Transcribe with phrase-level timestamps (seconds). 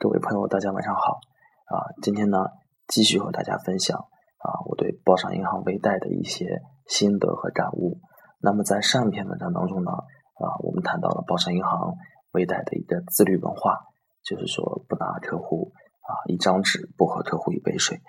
[0.00, 1.18] 各位朋友，大家晚上好
[1.74, 1.90] 啊！
[2.02, 2.38] 今天呢，
[2.86, 7.98] 继续和大家分享啊，我对包商银行微贷的一些心得和感悟。
[8.40, 11.96] 那么在上一篇文章当中呢，啊，我们谈到了包商银行
[12.30, 13.86] 微贷的一个自律文化，
[14.22, 15.72] 就是说不拿客户
[16.02, 18.00] 啊一张纸，不喝客户一杯水。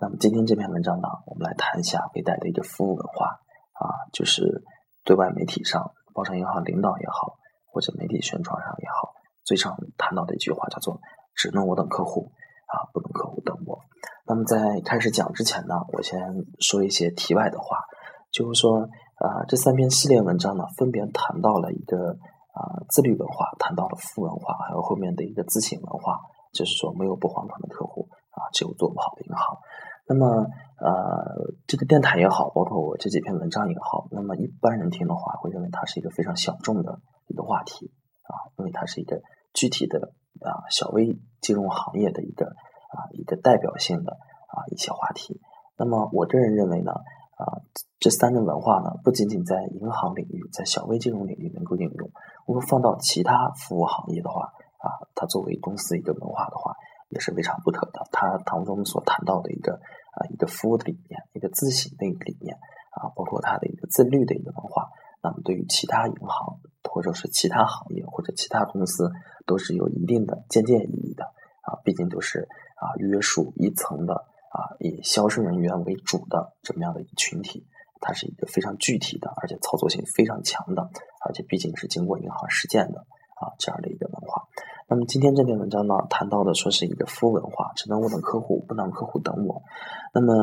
[0.00, 3.26] 那么今天这篇文章呢，我们来谈一下微贷的一个服务文化
[3.80, 4.62] 啊，就是
[5.02, 7.34] 对外媒体上，包商银行领导也好，
[7.66, 9.12] 或者媒体宣传上也好，
[9.42, 11.00] 最常谈到的一句话叫做。
[11.34, 12.32] 只能我等客户
[12.66, 13.80] 啊，不能客户等我。
[14.24, 16.18] 那么在开始讲之前呢，我先
[16.60, 17.80] 说一些题外的话，
[18.30, 18.80] 就是说
[19.16, 22.16] 啊，这三篇系列文章呢，分别谈到了一个
[22.54, 26.20] 啊自律文化，谈到了负文化，还有后面的一个自省文化，
[26.52, 29.58] 就是说没有不还款的客户啊，只有做不好的银行。
[30.06, 30.26] 那么
[30.78, 39.20] 呃，这个电台也好，包括我这几篇文章也好，那么一般人听的话，会认为它是一个非常小众的一个话题啊，因为它是一个
[39.52, 40.12] 具体的。
[40.44, 45.40] 啊，小微金融行业的一个啊一个代表性的啊一些话题。
[45.76, 47.62] 那么我个人认为呢，啊
[47.98, 52.10] 这三个文化呢，不仅仅在银行领域，在小微金融领域能够应用，
[52.46, 56.74] 如果放到其他服务行业的话，啊，它作为公司一个文化的话，
[57.08, 58.06] 也是未尝不可的。
[58.12, 62.56] 它当中所谈到的一个啊一个服务的理念，一个自省的一个理念，
[62.90, 64.90] 啊，包括它的一个自律的一个文化，
[65.22, 66.58] 那么对于其他银行。
[66.90, 69.10] 或者是其他行业或者其他公司
[69.46, 71.24] 都是有一定的借鉴意义的
[71.62, 77.66] 啊，毕竟都是啊约束一层的啊以销售人员为主的这么样的一个群体，
[78.00, 80.90] 它是一个非常具体的，而且操作性非常强的，
[81.24, 82.98] 而且毕竟是经过银行实践的
[83.40, 84.48] 啊这样的一个文化。
[84.88, 89.62] 那么今天这篇文章呢，谈到的说是一个服务文化，只能我等客户，不能客户等我。
[90.12, 90.34] 那么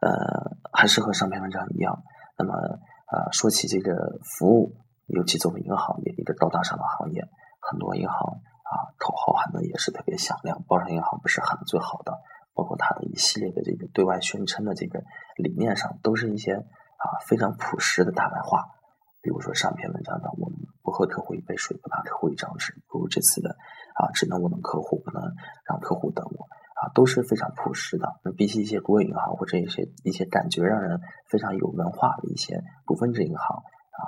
[0.00, 2.02] 呃，还是和上篇文章一样，
[2.36, 4.74] 那么啊说起这个服务。
[5.06, 7.22] 尤其作为银行业一个高大上的行业，
[7.60, 10.64] 很多银行啊口号喊的也是特别响亮。
[10.66, 12.12] 包商银行不是喊的最好的，
[12.54, 15.02] 包括它的一系列的这个对外宣称的这个
[15.36, 18.66] 理念上，都是一些啊非常朴实的大白话。
[19.22, 23.50] 比如说上篇文章的“我们不喝客户一杯水，不拿客户一张纸”，不如这次的
[23.94, 25.22] 啊只能我们客户，不能
[25.68, 26.46] 让客户等我
[26.78, 28.20] 啊，都是非常朴实的。
[28.22, 33.62] 那比起一些国有银行或者一些一些感觉让人非常有文化的一些股份制银行。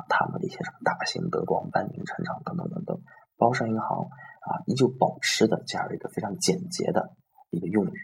[0.08, 3.00] 他们的一些什么大型德光、万宁、成长等等等等，
[3.36, 4.04] 包商银行
[4.42, 7.16] 啊，依旧保持的这样一个非常简洁的
[7.50, 7.98] 一个用语。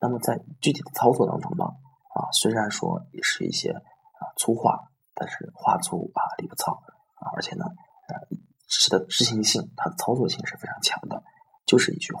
[0.00, 7.64] 那么在具体的操作当中呢，啊，虽然说也是一些啊粗话，但是话粗啊理不糙啊，而且呢，
[8.08, 8.14] 呃，
[8.68, 11.22] 使得执行性，它的操作性是非常强的。
[11.66, 12.20] 就是一句话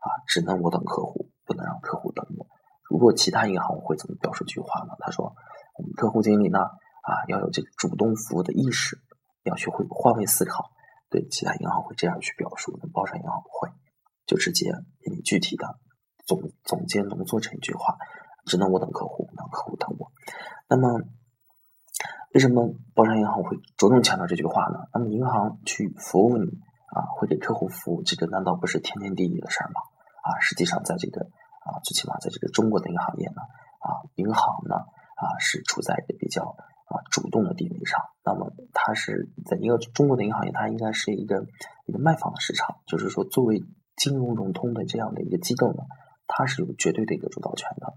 [0.00, 2.46] 啊，只能我等客户，不能让客户等我。
[2.88, 4.94] 如果其他银行会怎么表述这句话呢？
[5.00, 5.34] 他说，
[5.76, 6.58] 我们客户经理呢？
[7.02, 8.98] 啊，要有这个主动服务的意识，
[9.44, 10.70] 要学会换位思考。
[11.08, 13.68] 对其他银行会这样去表述，那包商银行不会，
[14.26, 14.70] 就直接
[15.02, 15.80] 给你具体的
[16.24, 17.98] 总总结浓缩成一句话：
[18.46, 20.12] 只能我等客户，让客户等我。
[20.68, 21.00] 那么，
[22.32, 24.86] 为什么包商银行会着重强调这句话呢？
[24.94, 26.46] 那么银行去服务你
[26.94, 29.80] 啊，会给客户服务，这个难道不是天经地义的事儿吗？
[30.22, 33.42] 啊，实际上在这个啊，最起码在这个中国的银行业呢，
[33.80, 36.54] 啊，银行呢啊是处在一个比较。
[37.10, 41.44] 主动的地位上，那么它是在一个中国的银行业，它应该是一个
[41.86, 43.62] 一个卖方的市场，就是说，作为
[43.96, 45.82] 金融融通的这样的一个机构呢，
[46.26, 47.92] 它是有绝对的一个主导权的。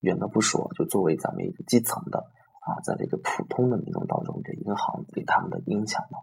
[0.00, 6.18] 远的不说，就作为咱们一个基层的啊，在这个普通的民众当中，这银行对他们的影响呢，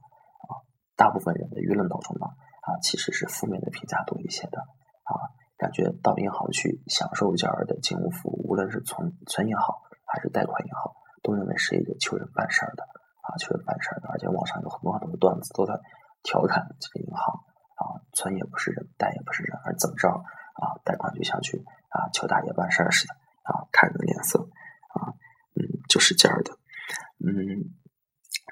[0.48, 0.62] 啊，
[0.96, 2.28] 大部分人的舆论当中呢，
[2.62, 4.60] 啊，其实是负面的评价多一些的
[5.04, 5.12] 啊，
[5.58, 10.93] 感觉到银行去享受一下的金融服务，无论是存存也好，还是贷款也好。
[11.24, 12.84] 都认为是一个求人办事儿的
[13.24, 15.74] 啊，求人办事儿的，而且网上有很多很多的段子都在
[16.22, 17.40] 调侃这个银行
[17.80, 23.14] 啊，存也不是人，贷也不是人，而怎么着啊，贷款就像去啊求大爷办事儿似的
[23.44, 24.40] 啊，看人脸色
[24.94, 25.16] 啊，
[25.56, 26.52] 嗯，就是这样的，
[27.26, 27.72] 嗯，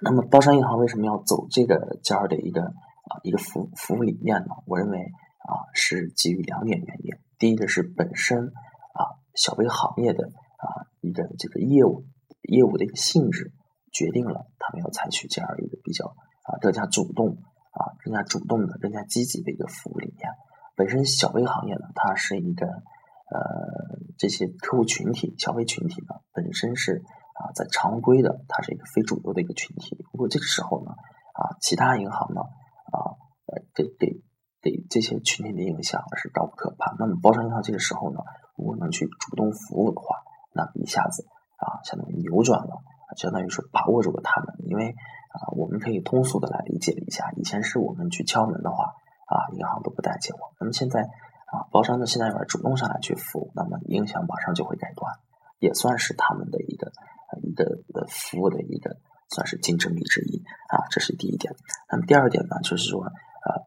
[0.02, 4.56] 那么包商银行为什么要走这个这样的一个啊一个服服务理念呢？
[4.66, 12.06] 我认为啊是基于两点原因，第一个是本身啊小微行业的啊一个这个业务。
[12.52, 13.54] 业务的一个性质
[13.94, 16.08] 决定了他们要采取这样一个比较
[16.44, 17.38] 啊更加主动
[17.72, 20.30] 啊更加主动的更加积极的一个服务理念。
[20.76, 27.04] 本身小微行业呢，它是一个呃这些客户群体小微群体呢本身是
[27.36, 29.98] 啊在常规的它是一个非主流的一个群体。
[30.12, 33.16] 如果这个时候呢啊其他银行呢啊
[33.48, 34.22] 呃给给
[34.62, 36.96] 给这些群体的影响是高不可攀。
[37.00, 38.20] 那么包商银行这个时候呢，
[38.58, 40.18] 如果能去主动服务的话，
[40.54, 41.26] 那一下子。
[41.62, 42.82] 啊，相当于扭转了，
[43.16, 44.56] 相当于是把握住了他们。
[44.66, 44.90] 因为
[45.30, 48.96] 啊，我们可以通俗的来理解一下，以前是我们去敲门的话，
[49.28, 50.52] 啊，银行都不待见我。
[50.60, 55.14] 那么现在啊包商的信贷员主动上来去服务，那么影响马上就会改观，
[55.60, 56.92] 也算是他们的一个
[57.44, 57.64] 一个
[57.94, 58.98] 呃服务的一个
[59.30, 61.54] 算是竞争力之一啊，这是第一点。
[61.90, 63.12] 那么第二点呢，就是说啊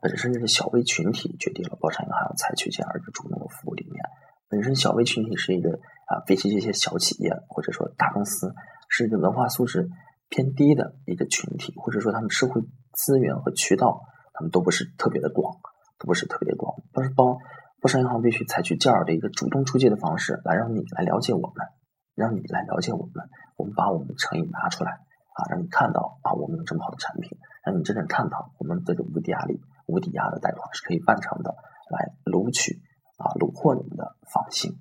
[0.02, 4.02] 本身这个小微群体决定了包商银行采取这样一个主动的服务理念。
[4.50, 8.52] 本身小微群体是一个啊，比起这些小企业或者说大公司，
[8.88, 9.88] 是一个文化素质
[10.28, 12.60] 偏低的一个群体，或者说他们社会
[12.92, 14.02] 资源和渠道，
[14.32, 15.56] 他们都不是特别的广，
[15.98, 16.74] 都不是特别的广。
[16.92, 17.38] 但是包
[17.80, 21.66] 包商银行必须采取这样的一个主动出击的方式，来让你来了解我们，
[22.14, 31.54] 让你来了解我们，我们把我们的诚意拿出来啊，让你看到啊，我们有这么好的产品，让你真正看到我们这个无抵押力、无抵押的贷款是可以办成的，
[31.90, 32.82] 来撸取。
[33.16, 34.72] 啊，虏获你们的芳心，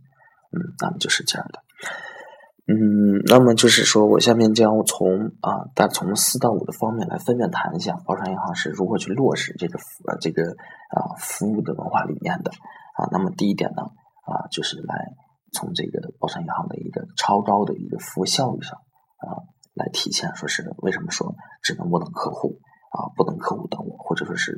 [0.53, 1.59] 嗯，那么就是这样的，
[2.67, 10.43] 嗯，那么就是说我下面将从啊，但从四到五的方面来分别谈一下包商银行是如何去落实这个呃这个
[10.93, 13.09] 啊服务的文化理念的啊。
[13.11, 14.93] 那么第一点呢啊，就是来
[15.53, 18.77] 从这个包商银行的一个超高的一个服务效率上
[19.17, 19.41] 啊
[19.73, 21.33] 来体现，说是为什么说
[21.63, 22.59] 只能我等客户
[22.91, 24.51] 啊，不等客户等我，或者说是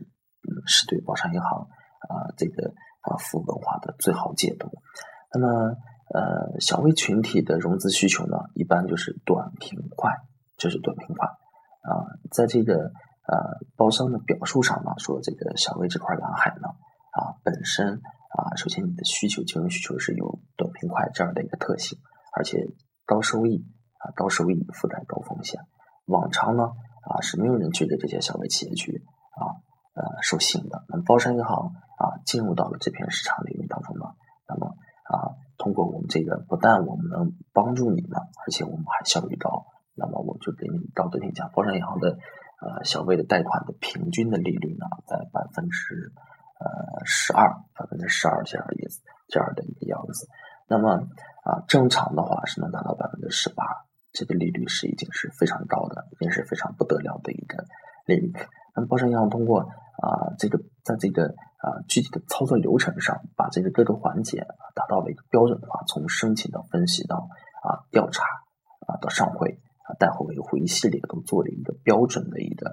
[0.43, 2.73] 嗯，是对包商银行啊这个。
[3.05, 4.67] 啊，服务文化的最好解读。
[5.35, 5.75] 那么，
[6.13, 10.13] 呃，小微群体的融资需求呢，一般就是短平快，
[10.57, 11.27] 就是短平快。
[11.27, 12.73] 啊，在这个
[13.27, 16.69] 呃包商的表述上呢，说这个小微这块蓝海呢，
[17.11, 21.99] 啊，本身啊，首先你的需求金融需求是有短平快这样的一个特性，
[22.33, 22.65] 而且
[23.05, 23.65] 高收益
[23.99, 25.59] 啊，高收益覆盖高风险。
[26.05, 29.03] 往常呢，啊，是没有人去给这些小微企业去
[29.35, 29.59] 啊。
[29.95, 33.84] 呃，授信的，那么包商银行啊，进入到了这片市场领域当中，
[35.75, 41.51] 如果我们这个，不但我们能帮助你呢，而且我们还效率高，那么我就给你高的评价。
[41.53, 42.17] 包商银行的
[42.63, 46.13] 呃小微的贷款的平均的利率呢，在百分之
[46.63, 50.29] 呃十二，百分之十二这样意思，这样的一个样子。
[50.69, 50.93] 那么
[51.43, 53.65] 啊，正常的话是能达到百分之十八，
[54.13, 57.65] 这个利率是已经是非常高的，已经是非常不得了的一个
[58.05, 58.31] 利率。
[58.73, 59.67] 那么包商银行通过
[60.01, 67.29] 啊这个在这个啊具体的操作流程上，把这个各个环节达到了一个标准化，从申请到分析到
[67.63, 68.23] 啊调查
[68.87, 72.69] 啊到上会啊贷后维护一系列都做了一个标准的一个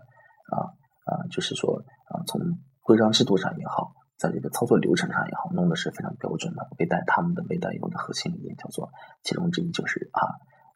[0.50, 0.74] 啊
[1.04, 2.40] 啊就是说啊从
[2.80, 6.68] 规章制度上也好，在这个操作流程上也好，弄的是非常标准的。
[6.78, 8.90] 微贷他们的微贷有的核心理念叫做
[9.22, 10.20] 其中之一就是啊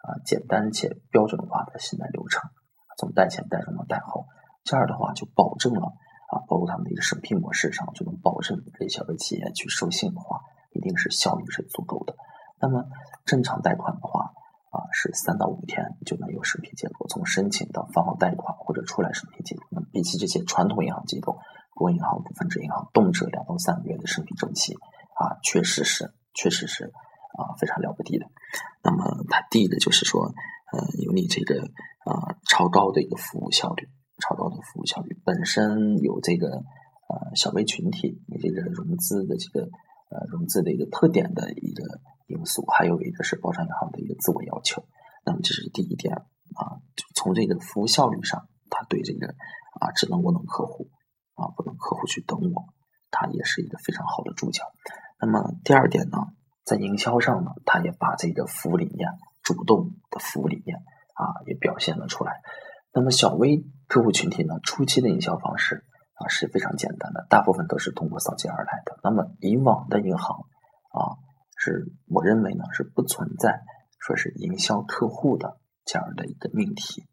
[0.06, 2.48] 啊简单且标准化的信贷流程，
[2.96, 4.26] 从贷前贷中到贷后。
[4.68, 5.92] 这样的话，就保证了
[6.28, 10.40] 啊，包括他们的一个审批模式上，就能保证给小微企业去授信的话，
[10.72, 12.16] 一定是效率是足够的。
[12.60, 12.84] 那么
[13.24, 14.32] 正常贷款的话
[14.70, 19.64] 啊，是三到五天就能有审批结果，从申请到发放贷款或者出来审批结果。
[19.70, 21.38] 那么比起这些传统银行机构，
[21.74, 24.74] 国营银行、部分制银行，动辄两到三个月的审批周期
[25.14, 26.92] 啊，确实是，确实是
[27.38, 28.26] 啊，非常了不地的。
[28.82, 30.24] 那么它第一个就是说，
[30.72, 31.60] 呃，有你这个
[32.04, 33.88] 啊超高的一个服务效率。
[34.18, 39.68] 超高的服务效率本身有这个呃小微群体，你这个融资的这个
[40.10, 44.84] 呃融资的一个特点的一个因素，还有一个是包商银行的一个自我要求。
[45.24, 46.80] 那么这是第一点啊，
[47.14, 49.26] 从这个服务效率上，他对这个
[49.80, 50.88] 啊只能我等客户
[51.34, 52.72] 啊不能客户去等我，
[53.10, 54.64] 它也是一个非常好的注脚。
[55.20, 56.18] 那么第二点呢，
[56.64, 59.08] 在营销上呢，他也把这个服务理念、
[59.42, 60.78] 主动的服务理念
[61.14, 62.40] 啊也表现了出来。
[62.92, 68.98] 那么小微客户群体呢，初期的营销方式啊是非常简单的，大部分都是通过扫街而来的。
[69.04, 70.40] 那么以往的银行
[70.90, 71.14] 啊，
[71.56, 73.62] 是我认为呢是不存在
[74.00, 77.04] 说是营销客户的这样的一个命题，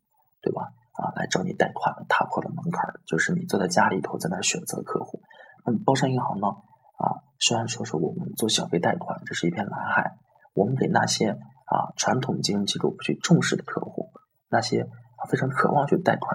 [0.42, 0.74] 对吧？
[0.94, 5.22] 啊，来找你贷款，踏破了门槛，就是你坐在家里头在那选择客户。
[5.66, 10.18] 那么包商银行呢啊，虽然说是我们做小微贷款，这是一片蓝海，
[10.54, 14.10] 我们给那些啊传统金融机构不去重视的客户，
[14.50, 14.90] 那些。
[15.30, 16.33] 非常渴望去贷款，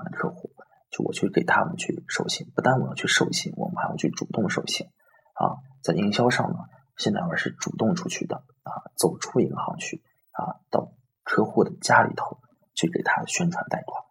[1.02, 4.87] 我去给他们去授信，不但我要去授信，我们还要去主动授信
[5.35, 5.59] 啊。
[5.83, 6.59] 在营销上呢，
[6.97, 10.02] 现在我是主动出去的啊，走出银行去
[10.33, 12.38] 啊，到客户的家里头
[12.75, 14.02] 去给他宣传贷款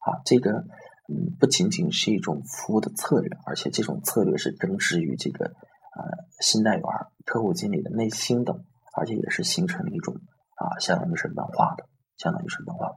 [0.00, 0.22] 啊。
[0.24, 0.64] 这个
[1.08, 6.02] 嗯，不仅仅是一种服务的策略，而且这种策略是根植于这个呃
[6.40, 6.84] 信贷员、
[7.26, 10.14] 客户经理的内心的，而且也是形成了一种
[10.54, 12.91] 啊，相当于是文化的，相当于是文化，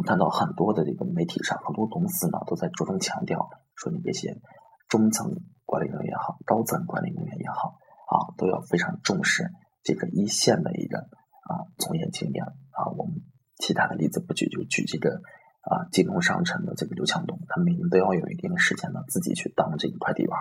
[0.00, 4.40] 们看到很多的这个媒体上，很多公司呢都在着重强调，说你这些
[4.88, 5.28] 中层
[5.66, 7.76] 管理人员也好，高层管理人员也好，
[8.08, 9.44] 啊，都要非常重视
[9.82, 12.88] 这个一线的一个啊从业经验啊。
[12.96, 13.14] 我们
[13.58, 15.20] 其他的例子不举，就举这个
[15.60, 20.32] 啊金融商城的这个刘强东，他每年都要有一定的时间呢，自己去当这个快递员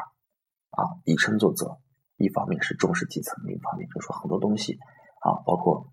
[0.72, 1.78] 啊，以身作则
[2.18, 4.78] 一方面是重视基层，另一方面就是说很多东西
[5.22, 5.90] 啊，包括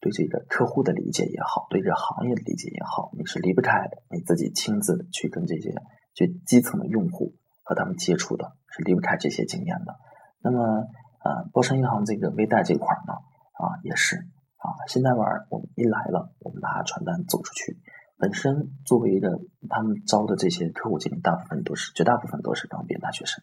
[0.00, 5.74] 对这个客户的理解也好，对这行业的理解也好，你是离不开你自己亲自去跟这些
[6.14, 9.96] 就基层的用户和他们接触的，是离不开这些经验的。
[10.40, 10.86] 那么，
[11.24, 13.12] 呃，包商银行这个微贷这块呢，
[13.58, 14.16] 啊，也是
[14.58, 17.78] 啊，现在玩我们一来了，我们拿传单走出去。
[18.18, 23.42] 本身作为一个他们招的这些客户经理，大部分都是绝大部分都是刚毕业大学生。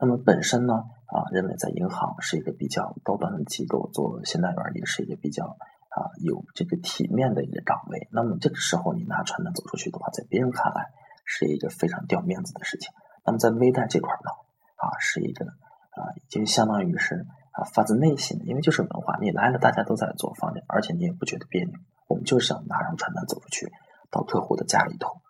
[0.00, 5.56] 那么本身呢，啊，认为在银行是一个比较高端的机构，做信贷员也是一个比较
[5.88, 8.08] 啊有这个体面的一个岗位。
[8.12, 10.90] 那么这个时候你拿传单走出去的话，在别人看来
[11.24, 12.92] 是一个非常掉面子的事情。
[13.24, 14.30] 那么在微贷这块呢，
[14.76, 21.74] 啊，是一个啊，已经相当于是啊发自内心的，因为就是文化，你来了大家都在做房地而且你也不觉得别扭，
[22.06, 23.70] 我们就是想拿上传单走出去。
[24.10, 25.20] 到客户的家里头，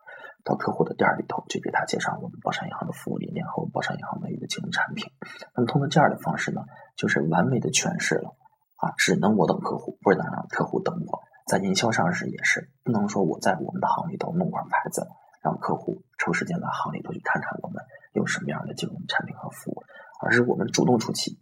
[0.44, 5.10] 到客户的店里头，去给他介绍我们包商银行的服务理念和包商银行的一个金融产品。
[5.56, 6.62] 那么通过这样的方式呢，
[6.94, 8.36] 就是完美的诠释了
[8.78, 11.20] 啊，只能我等客户，不能让客户等我。
[11.46, 15.06] 在营销上是也是不能说我在我们的行里头弄块牌子，
[15.42, 17.82] 让客户抽时间来行里头去看看我们
[18.12, 19.82] 有什么样的金融产品和服务，
[20.20, 21.38] 而是我们主动出击，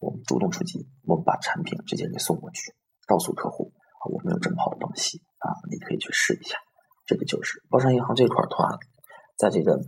[0.00, 2.74] 我们主动出击，我们把产品直接给送过去，
[3.06, 6.58] 告诉客户啊，我们有这么好的东西啊，你可以去试一下。
[7.06, 8.78] 这个就是包商银行这块儿的话，
[9.38, 9.80] 在这个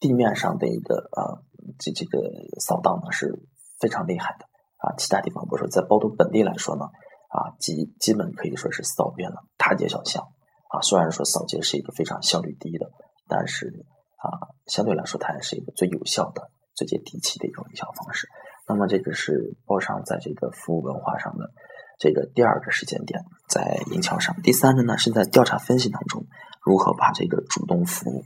[0.00, 1.44] 地面上的一个呃，
[1.78, 2.18] 这这个
[2.58, 3.38] 扫荡呢是
[3.78, 4.46] 非常厉害的
[4.82, 4.92] 啊。
[4.98, 6.84] 其他地方，比如说在包头本地来说呢，
[7.30, 10.22] 啊基基本可以说是扫遍了大街小巷
[10.68, 10.82] 啊。
[10.82, 12.90] 虽然说扫街是一个非常效率低的，
[13.28, 13.86] 但是
[14.16, 18.28] 啊相对来说它也是一个最有效的、最接地气的一种营销方式。
[18.68, 21.50] 那么这个是包商在这个服务文化上的。
[21.98, 26.26] 这个第二个时间点在营销上，第三个呢是在调查分析当中，
[26.64, 28.24] 如何把这个主动服务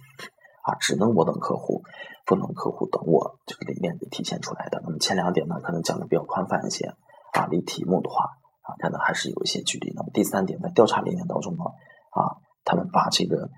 [0.62, 1.82] 啊，只能我等客户，
[2.26, 4.82] 不能客户等我这个理念给体现出来的。
[4.84, 6.88] 那么前两点呢，可能讲的比较宽泛一些
[7.32, 8.24] 啊，离题目的话
[8.62, 9.92] 啊，可能还是有一些距离。
[9.94, 11.64] 那么第三点在调查理念当中呢，
[12.10, 13.48] 啊，他们把这个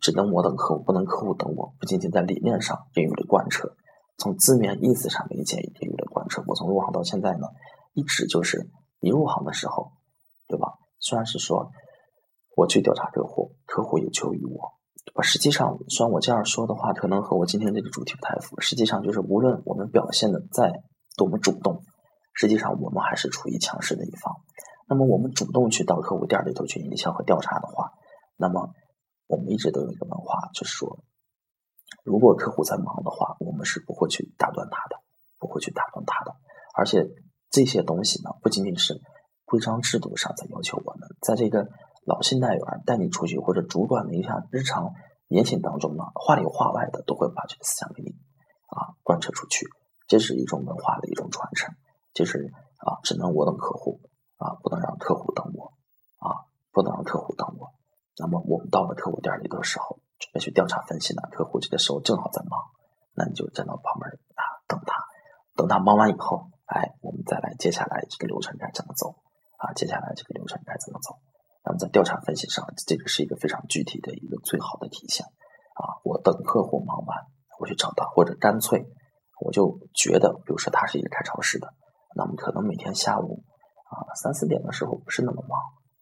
[0.00, 3.74] 只能我等客户，不能客户等我，不仅仅在理念上应用了贯彻，
[4.18, 6.44] 从字面意思上理解也应用了贯彻。
[6.46, 7.48] 我从入行到现在呢，
[7.94, 8.70] 一直就是。
[9.00, 9.92] 一入行的时候，
[10.48, 10.74] 对吧？
[10.98, 11.70] 虽然是说
[12.56, 14.72] 我去调查客户，客户也求于我，
[15.22, 18.60] 实际上，虽然我这样说的话，可能和我今天这个主题不太符。
[18.60, 20.82] 实际上，就是无论我们表现的再
[21.16, 21.82] 多么主动，
[22.34, 24.34] 实际上我们还是处于强势的一方。
[24.88, 27.92] 那么，我们主动去到客户店里头去营销和调查的话，
[28.36, 28.70] 那么
[29.26, 30.98] 我们一直都有一个文化，就是说，
[32.04, 34.96] 如果客户在忙的话，我们是不会去打断他的，
[35.38, 36.34] 不会去打断他的，
[36.74, 37.06] 而且。
[37.50, 39.00] 这些东西呢，不仅仅是
[39.46, 41.66] 规章制度上在要求我们，在这个
[42.08, 44.94] 老信贷员带你出去或者主管的一下日常
[45.28, 48.16] 言行当中呢，话里话外的都会把这个思想给你
[48.66, 49.68] 啊贯彻出去。
[50.06, 51.74] 这是一种文化的一种传承，
[52.14, 54.00] 就是啊，只能我等客户
[54.38, 55.74] 啊，不能让客户等我
[56.16, 57.74] 啊，不能让客户等我。
[58.16, 62.58] 那么我们到了客户店里的时候，准备去调查分析呢，客户这个时候正好在忙，
[63.14, 64.96] 那你就站到旁边啊等他，
[65.54, 66.48] 等他忙完以后。
[66.68, 69.16] 哎，我们再来，接下来这个流程该怎么走
[69.56, 69.72] 啊？
[69.72, 70.37] 接下来这个流？
[71.78, 76.02] 在调查分析上，这个是一个非常具体的一个最好的体现啊！
[76.04, 77.16] 我等客户忙完，
[77.58, 78.84] 我去找他，或者干脆
[79.40, 81.72] 我就觉得，比如说他是一个开超市的，
[82.16, 83.44] 那么可能每天下午
[83.88, 85.58] 啊三四点的时候不是那么忙，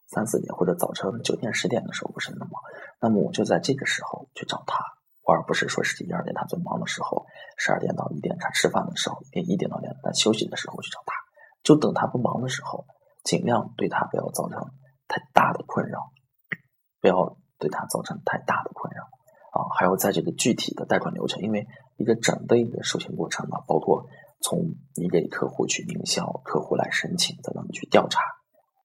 [0.09, 2.63] 三四点或者早晨九点十点的时候不是那么忙，
[3.01, 4.79] 那么我就在这个时候去找他。
[5.29, 7.27] 而不是说十一二点他最忙的时候，
[7.59, 11.17] 十二点到一点他吃饭的时候，点一点到两点他休息的时候去找他，
[11.65, 12.87] 就等他不忙的时候，
[13.25, 14.71] 尽量对他不要造成
[15.09, 16.11] 太大的困扰，
[17.01, 19.03] 不要对他造成太大的困扰
[19.53, 19.69] 啊！
[19.79, 24.07] 还有在这个具体的贷款流程，因为一个整的一个授信过程呢，包括
[24.41, 24.59] 从
[24.95, 28.21] 你给客户去营销，客户来申请，再到你去调查，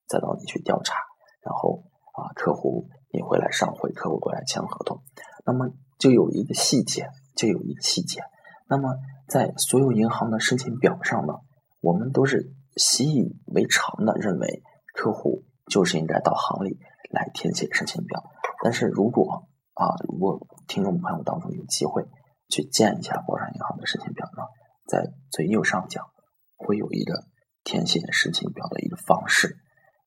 [0.08, 0.96] 再到你去调查，
[1.42, 5.02] 然后啊，客户你回来上会，客户过来签合同，
[5.46, 5.72] 那么。
[6.02, 8.22] 就有一个细节，就有一个细节。
[8.68, 8.90] 那么，
[9.28, 11.36] 在所有银行的申请表上呢，
[11.80, 14.64] 我们都是习以为常的认为，
[14.96, 16.78] 客户就是应该到行里
[17.10, 18.22] 来填写申请表。
[18.62, 22.06] 但是如果啊，如果听众朋友当中有机会
[22.50, 24.44] 去见一下包商银行的申请表呢，
[24.86, 26.12] 在最右上角
[26.58, 27.26] 会有一个
[27.64, 29.58] 填写申请表的一个方式，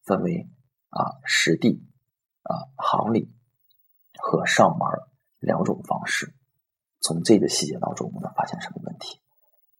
[0.04, 0.48] 分为
[0.90, 1.82] 啊实地
[2.42, 3.32] 啊行里
[4.20, 4.86] 和上门。
[5.40, 6.34] 两种方式，
[7.02, 9.20] 从这个细节当中，我们能发现什么问题？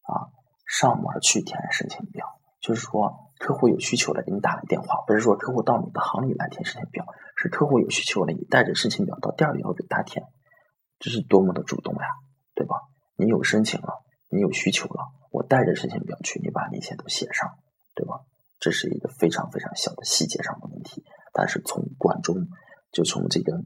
[0.02, 0.28] 啊，
[0.66, 7.04] 上门去填申请表，就是说客户有需求了，给你打个电话，不是说客户到你的行里来填申请表，
[7.36, 10.26] 是客户有需求了，你带着申请表到店里头给他填，
[10.98, 12.06] 这是多么的主动呀，
[12.54, 12.76] 对吧？
[13.16, 17.58] 你有申请了，你有需求了，我带着申请表去，你把那些都写上，
[17.94, 18.20] 对吧？
[18.60, 22.46] 这是一个非常非常小的细节上的问题，但是从管中，
[22.92, 23.60] 就从这个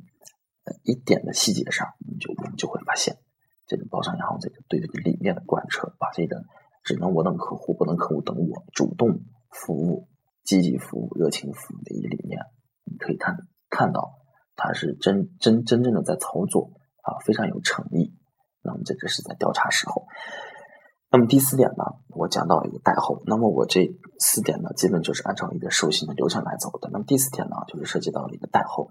[0.83, 3.17] 一点的细节上，你就我们就会发现，
[3.67, 6.43] 这个包商银行这个对这个理念的贯彻，把这个
[6.83, 9.21] 只能我等客户，不能客户等我，主动
[9.51, 10.09] 服务、
[10.45, 12.41] 积极服务、热情服务的一个理念，
[12.85, 13.37] 你可以看
[13.71, 14.15] 看到，
[14.57, 16.71] 它是真真真正的在操作
[17.03, 18.15] 啊，非常有诚意。
[18.63, 20.07] 那么这个是在调查时候。
[21.11, 23.23] 那么第四点呢，我讲到一个贷后。
[23.25, 23.89] 那么我这
[24.19, 26.91] 四点呢，基本就是按照一个授信的流程来走的。
[26.93, 28.91] 那么第四点呢，就是涉及到了一个贷后。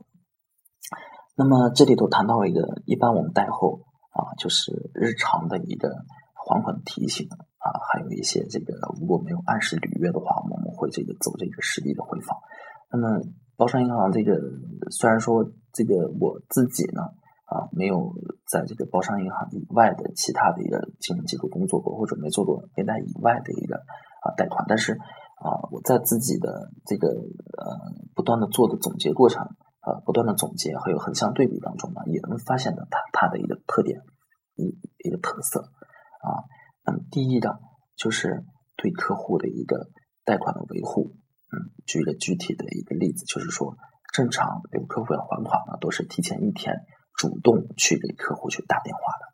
[1.35, 5.89] 那么这里头谈到一个，一般我们贷后啊，就是日常的一个
[6.33, 7.29] 还款提醒，
[8.13, 12.37] 一些这个如果没有按时履约的话，我们会这个走这个实地的回访。
[12.91, 13.21] 那么
[13.55, 14.39] 包商银行这个
[14.91, 17.01] 虽然说这个我自己呢。
[17.47, 18.13] 啊，没有
[18.45, 27.63] 在这个包商银行以外的其他的一个金融机构工作过，或者没做过微贷以外的一个啊贷款，但是啊，我在自己的这个呃
[28.13, 29.47] 不断的做的总结过程，
[29.79, 34.01] 呃不断的总结还有横向对比当中呢，也能发现的它它的一个特点
[34.57, 36.43] 一一个特色啊。
[36.83, 37.57] 那么第一个
[37.97, 38.45] 就是
[38.77, 39.89] 对客户的一个
[40.23, 41.15] 贷款的维护，
[41.51, 43.75] 嗯，举一个具体的一个例子，就是说
[44.13, 46.75] 正常有客户要还款呢，都是提前一天。
[47.17, 49.33] 主动去给客户去打电话的，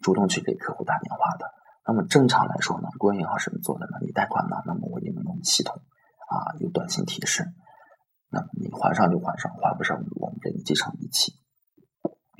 [0.00, 1.50] 主动去给客户打电话的。
[1.84, 3.98] 那么正常来说呢，国营银行是怎么做的呢？
[4.00, 7.42] 你贷款呢，那么我用我们系统啊有短信提示，
[8.30, 11.32] 那么你还上就还上，还不上我们给你记上一期。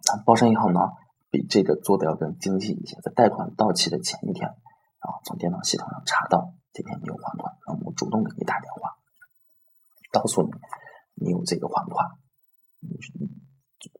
[0.06, 0.78] 那包商银行呢，
[1.28, 4.54] 比这个做的要更精细一些，在贷款到期的前一天
[5.06, 8.98] 啊，从电脑系统上查到今天你有还款，那么我主动给你打电话，
[10.10, 10.50] 告诉你
[11.14, 12.18] 你有这个还款，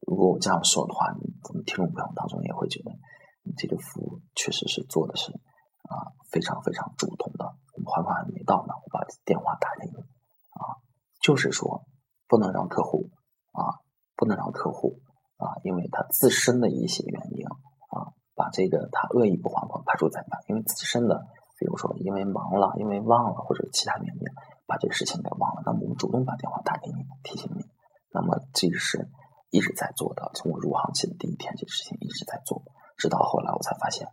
[0.03, 1.07] 如果我这样说的话，
[1.49, 2.91] 我们听众朋友当中也会觉得
[3.45, 5.31] 你，这个服务确实是做的是
[5.87, 7.55] 啊非常非常主动的。
[7.75, 9.95] 我们还款还没到呢，我把电话打给你
[10.59, 10.83] 啊，
[11.23, 11.87] 就是说
[12.27, 13.11] 不能让客户
[13.53, 13.79] 啊
[14.17, 14.99] 不能让客户
[15.37, 17.47] 啊因为他自身的一些原因
[18.37, 21.27] 把这个他恶意不还款排除在外，因为自身的
[21.59, 24.23] 比如说因为忙了，因为忘了或者其他原因
[24.67, 27.65] 把这个事情给忘了，那么我们主动把电话打给你提醒你，
[28.13, 29.11] 那么这个是。
[29.51, 32.65] 一直在做的，从我入行起的第一天，这个事情一直在做，
[32.99, 34.09] 直到后来我才发现，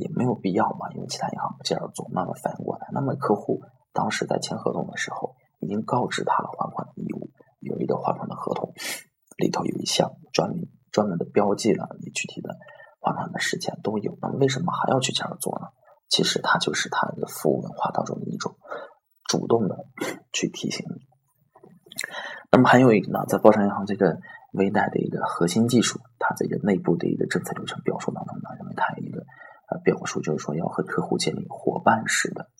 [0.00, 2.88] 也没有必要嘛，因为其他银行不这样做，慢慢反应过来。
[2.90, 3.60] 那么客户
[3.92, 8.72] 当时在签合同的时候，已经告知他了还款的义务，有一个还款的合同，
[9.36, 12.51] 里头有一项专门专门的标记了你具体的
[13.32, 14.16] 的时间都有。
[14.20, 15.68] 那为什么还要去这样做呢？
[16.08, 18.54] 其实它就是它的服务文化当中的一种
[19.24, 19.86] 主动的
[20.32, 21.00] 去提醒你。
[22.50, 24.18] 那么还有一个呢，在包商银行这个。
[24.52, 29.24] 微贷的一个核心技术，它这个内部的一个政策流程表述当中呢，认为它有一个
[29.70, 32.50] 呃表述，就是说要和客户建立伙伴式的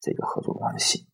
[0.00, 1.08] 这个合作关系。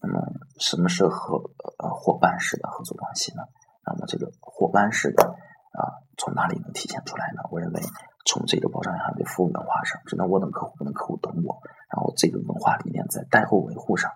[0.00, 0.20] 那么
[0.60, 1.42] 什么是和
[1.82, 3.42] 呃伙伴式的合作关系呢？
[3.84, 7.42] 那么这个伙伴式的啊，从哪里能体现出来呢？
[7.50, 7.80] 我认为
[8.26, 11.60] 从这个保障银行的服务文化上，只能我等客户，不能客户等我。
[11.88, 14.10] 然后这个文化理念在贷后维护上，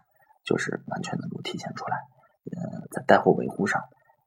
[0.44, 1.96] 就是完全能够体现出来。
[2.52, 3.82] 呃，在贷后维护上。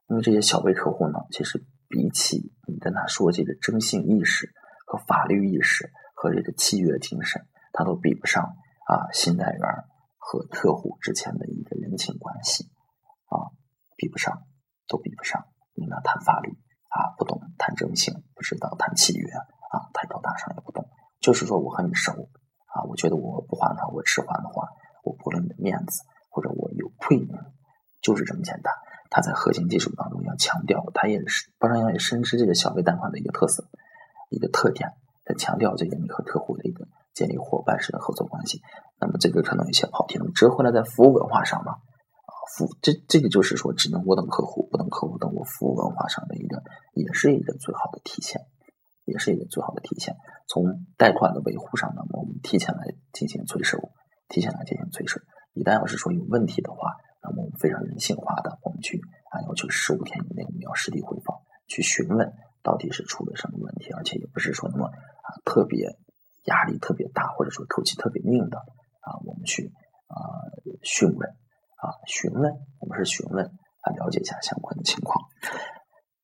[0.10, 4.50] 因为这些小微客户呢，其实比起你跟他说这个征信意识
[4.86, 8.56] 和法律意识和这个契约精神，他都比不上
[8.88, 9.62] 啊信贷员
[10.18, 12.72] 和客户之间的一个人情关系
[13.28, 13.52] 啊，
[13.98, 14.44] 比不上，
[14.88, 15.46] 都比不上。
[15.74, 19.27] 你们谈法律啊，不懂；谈征信不知道；谈契约，
[21.28, 22.14] 就是说我和你熟
[22.72, 24.70] 啊，我觉得我不还他，我迟还的话，
[25.04, 27.36] 我驳了你的面子，或者我有愧疚，
[28.02, 28.74] 就是这么简单。
[29.10, 33.68] 他在核心技术当中要强调，他也是包商银行也深知这个小微贷款的一个特色、
[34.30, 34.94] 一个特点，
[35.26, 38.62] 在强调这个你和客户的一个建立伙伴式的合作关系。
[38.98, 41.72] 那么这个可能有些跑题，那么折回来在服务文化上呢？
[41.72, 46.64] 啊，服这这个就是说，只能我等客户，不等客户等我，服务文化上的一个，
[46.94, 48.48] 也是一个最好的体现，
[49.04, 50.16] 也是一个最好的体现。
[50.48, 52.84] 从贷款的维护上呢，我们提前来
[53.14, 53.78] 进行催收，
[54.28, 55.22] 提前来进行催收。
[55.54, 59.00] 一旦要是说有问题的话，那么我们非常人性化的，我们去
[59.32, 62.34] 啊要求十五天以内我们要实地回访，去询问
[62.64, 65.98] 到底是出了什么问题，而且也不是说那么啊特别
[66.46, 68.58] 压力特别大，或者说口气特别硬的
[69.02, 69.72] 啊，我们去
[70.08, 70.18] 啊
[70.82, 71.30] 询问
[71.78, 75.30] 啊询问，我们是询问啊了解一下相关的情况。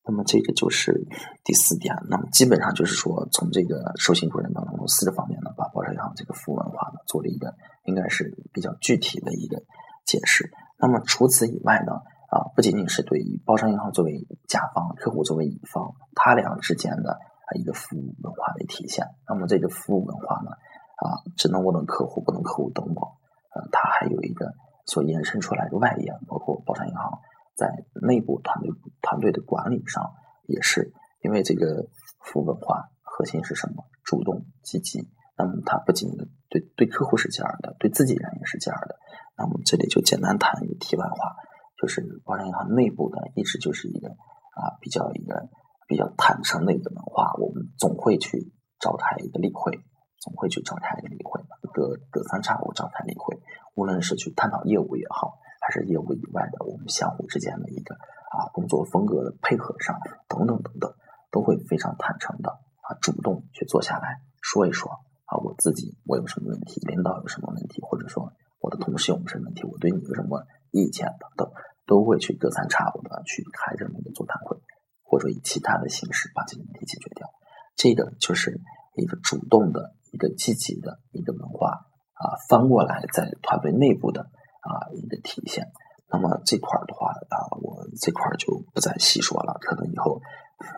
[0.05, 1.07] 那么这个就是
[1.43, 9.63] 第四点，那么基本上就是说从这个授信过程当中，四个方面呢，把包商银行这个服务文化呢做了一个应该是比较具体的一个。
[10.05, 10.51] 解释。
[10.77, 11.93] 那么除此以外呢？
[12.27, 19.07] 啊，不仅仅是对于包商银行作为甲方，客户作为乙方，他俩之间的啊一个服务文化的体现。
[19.25, 20.51] 那么这个服务文化呢，
[20.97, 23.15] 啊，只能我等客户，不能客户等我。
[23.55, 24.53] 呃，它还有一个
[24.85, 27.19] 所延伸出来的外延，包括包商银行
[27.55, 30.13] 在内部团队团队的管理上，
[30.45, 31.87] 也是因为这个
[32.19, 33.85] 服务文化核心是什么？
[34.03, 35.09] 主动积极。
[35.37, 36.09] 那么它不仅
[36.49, 38.97] 对对客户是这样的，对自己人也是这样的。
[39.37, 41.35] 那么这里就简单谈一个题外话，
[41.81, 45.49] 就是包商银行内部的一直就是一个啊比较一个
[45.87, 49.79] 比较坦诚的一个文化，我们总会去召开一个例会。
[50.23, 51.41] 总会去召开一个例会，
[51.73, 53.41] 隔隔三差五召开例会，
[53.75, 60.93] 无论是去探讨业务也好，还是业务以外的我相互之间的一个啊工作风格的配合上，等等等等，
[61.31, 62.49] 都会非常坦诚的
[62.81, 64.91] 啊主动去坐下来说一说
[65.25, 71.51] 啊我自己我有什么问题，领导有什么问题，或者说我的同事有什么问题，我对你有什么意见等等，
[71.85, 74.57] 都会去隔三差五的去开这么一个座谈会，
[75.03, 77.29] 或者以其他的形式把这个问题解决掉。
[77.75, 78.59] 这个就是
[78.95, 79.95] 一个主动的。
[80.13, 81.69] 一个积极的一个文化
[82.13, 85.71] 啊，翻过来在团队内部的啊一个体现。
[86.13, 89.57] 那么这块儿的话啊，我这块儿就不再细说了。
[89.59, 90.21] 可能以后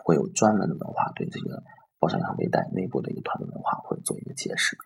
[0.04, 1.62] 会有专门的文化对这个
[2.00, 4.76] 包商银行微贷内部的一个团队文化会做一个解释。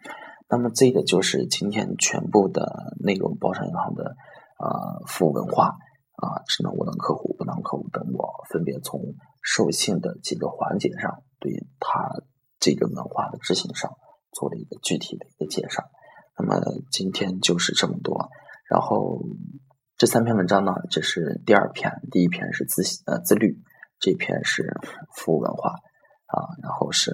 [0.48, 4.16] 那么这个就是今天全部的内容，包商银行的
[4.58, 5.76] 呃服务文化
[6.16, 9.00] 啊，只能我能客户，不当客户等我，分别从
[9.40, 12.10] 授信的几个环节上，对它
[12.58, 13.92] 这个文化的执行上。
[14.32, 15.82] 做了一个具体的一个介绍，
[16.38, 16.60] 那么
[16.92, 18.28] 今天就是这么多。
[18.68, 19.20] 然后
[20.00, 23.60] 这三篇文章呢，这是第二篇，第一篇是自呃自律，
[23.98, 24.64] 这篇是
[25.14, 25.72] 服务文化
[26.24, 27.12] 啊，然后是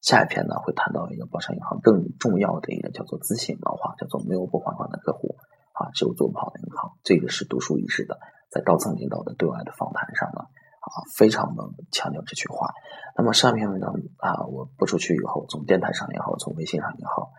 [0.00, 5.36] 下一篇呢会谈到一个包商银行更重要的一个叫做自信文化，叫做没有不还款的客户
[5.74, 6.96] 啊，只有做不好的银行。
[7.04, 8.18] 这个是独树一帜的，
[8.48, 10.40] 在高层领导的对外的访谈上呢。
[10.40, 12.72] 啊，非常的强调这句话。
[13.14, 17.30] 那么上篇文章啊，我播出去以后，从电台上也好，从微信上也好，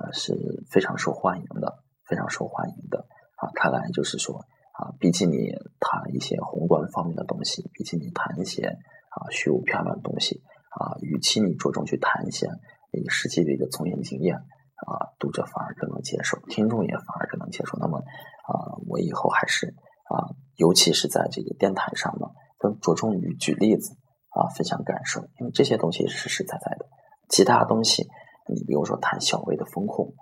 [0.00, 0.32] 呃，是
[0.70, 3.04] 非常受欢迎的，非常受欢迎的。
[3.38, 4.36] 啊，看来就是说
[4.72, 12.46] 啊，比起你谈一些宏观方面的东西，比起你谈一些啊虚无缥缈的东西，啊，与其你着重去谈一些
[12.92, 17.78] 你实际的一个从业经验，啊，读者反而更能接受，听众也反而更能接受。
[17.78, 19.74] 那么啊，我以后还是
[20.04, 22.26] 啊，尤其是在这个电台上呢。
[22.60, 23.92] 更着重于举例子
[24.30, 26.86] 啊，分享感受，因为这些东西是实实在在的。
[27.28, 28.08] 其他东西，
[28.52, 30.12] 你比如说谈小微的风控，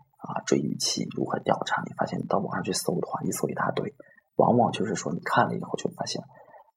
[0.46, 3.94] 追预期如何调查，你发现你到网上去搜的话，一搜一大堆，
[4.36, 6.22] 往往就是说你看了以后就发现，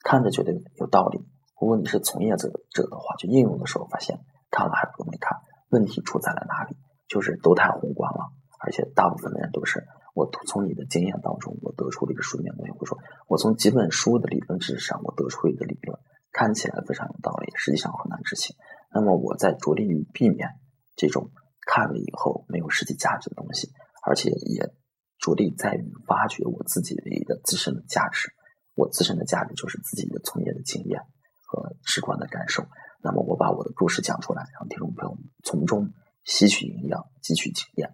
[0.04, 1.24] 看着觉得有道理。
[1.62, 5.38] 如果你是从业者者的话，就应用的时候发现，看了还不如没看。
[5.70, 6.76] 问题出在了哪里？
[7.08, 9.86] 就是都太宏观了，而且大部分的人都是。
[10.16, 12.74] 我从你的经验当中，我得出了一个书面东西。
[12.78, 15.98] 我说，我从几本书的理论知识上，我得出一个理论，
[16.32, 18.56] 看起来非常有道理，实际上很难执行。
[18.94, 20.50] 那么，我在着力于避免
[20.96, 21.30] 这种
[21.70, 23.70] 看了以后没有实际价值的东西，
[24.02, 24.74] 而且也
[25.20, 28.34] 着力在于挖掘我自己的一个自身的价值。
[28.74, 31.00] 我自身的价值就是自己的从业的经验
[31.46, 32.66] 和直观的感受。
[33.04, 37.94] 那么，我把我的故事讲出来，让听众朋友们从中吸取营养、汲取经验，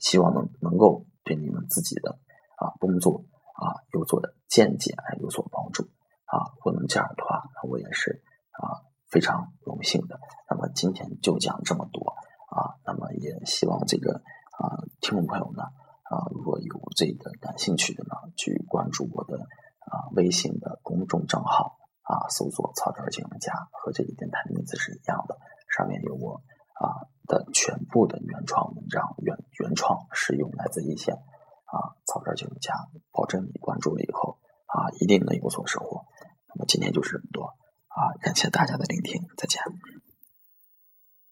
[0.00, 1.06] 希望能能够。
[1.26, 2.18] 对你们自己的
[2.60, 3.24] 啊工作
[3.56, 5.84] 啊有所的见解有所帮助
[6.28, 8.22] 啊，如果能这样的话，我也是
[8.52, 10.20] 啊非常荣幸的。
[10.50, 12.14] 那么今天就讲这么多
[12.54, 14.22] 啊，那么也希望这个
[14.54, 15.64] 啊听众朋友呢
[16.06, 19.36] 啊如果有这个感兴趣的呢，去关注我的
[19.80, 25.36] 啊微信的公众账号啊，搜索“曹根金融家”和这个电台名字是一样的，
[25.76, 26.42] 上面有我。
[26.74, 32.74] 啊的全部的原创文章，原原创实用，来自一线啊，草根金融家，
[33.12, 36.04] 保证你关注了以后啊，一定能有所收获。
[36.48, 37.44] 那么今天就是这么多
[37.86, 39.62] 啊，感谢大家的聆听，再见。